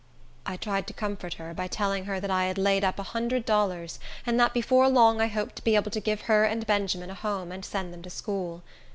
I 0.47 0.57
tried 0.57 0.87
to 0.87 0.93
comfort 0.93 1.35
her, 1.35 1.53
by 1.53 1.67
telling 1.67 2.05
her 2.05 2.19
that 2.19 2.31
I 2.31 2.45
had 2.45 2.57
laid 2.57 2.83
up 2.83 2.97
a 2.97 3.03
hundred 3.03 3.45
dollars, 3.45 3.99
and 4.25 4.39
that 4.39 4.51
before 4.51 4.89
long 4.89 5.21
I 5.21 5.27
hoped 5.27 5.57
to 5.57 5.63
be 5.63 5.75
able 5.75 5.91
to 5.91 5.99
give 5.99 6.21
her 6.21 6.43
and 6.43 6.65
Benjamin 6.65 7.11
a 7.11 7.13
home, 7.13 7.51
and 7.51 7.63
send 7.63 7.93
them 7.93 8.01
to 8.01 8.09
school. 8.09 8.63